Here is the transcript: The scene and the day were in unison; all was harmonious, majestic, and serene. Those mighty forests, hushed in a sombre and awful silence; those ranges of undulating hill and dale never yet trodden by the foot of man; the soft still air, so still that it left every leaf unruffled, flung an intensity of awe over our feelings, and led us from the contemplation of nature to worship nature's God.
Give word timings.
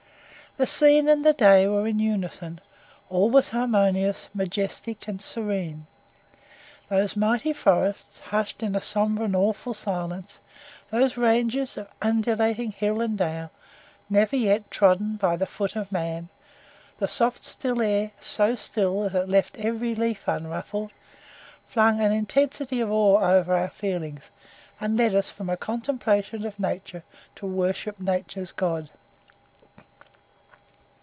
The 0.57 0.67
scene 0.67 1.07
and 1.07 1.23
the 1.23 1.31
day 1.31 1.65
were 1.65 1.87
in 1.87 1.97
unison; 1.99 2.59
all 3.09 3.29
was 3.29 3.47
harmonious, 3.51 4.27
majestic, 4.33 5.07
and 5.07 5.21
serene. 5.21 5.85
Those 6.89 7.15
mighty 7.15 7.53
forests, 7.53 8.19
hushed 8.19 8.61
in 8.61 8.75
a 8.75 8.81
sombre 8.81 9.23
and 9.23 9.33
awful 9.33 9.73
silence; 9.73 10.39
those 10.89 11.15
ranges 11.15 11.77
of 11.77 11.87
undulating 12.01 12.73
hill 12.73 12.99
and 12.99 13.17
dale 13.17 13.49
never 14.09 14.35
yet 14.35 14.69
trodden 14.69 15.15
by 15.15 15.37
the 15.37 15.45
foot 15.45 15.77
of 15.77 15.89
man; 15.89 16.27
the 16.99 17.07
soft 17.07 17.45
still 17.45 17.81
air, 17.81 18.11
so 18.19 18.53
still 18.53 19.03
that 19.07 19.21
it 19.23 19.29
left 19.29 19.57
every 19.57 19.95
leaf 19.95 20.27
unruffled, 20.27 20.91
flung 21.65 22.01
an 22.01 22.11
intensity 22.11 22.81
of 22.81 22.91
awe 22.91 23.21
over 23.21 23.55
our 23.55 23.69
feelings, 23.69 24.23
and 24.81 24.97
led 24.97 25.15
us 25.15 25.29
from 25.29 25.47
the 25.47 25.55
contemplation 25.55 26.45
of 26.45 26.59
nature 26.59 27.03
to 27.37 27.45
worship 27.45 28.01
nature's 28.01 28.51
God. 28.51 28.89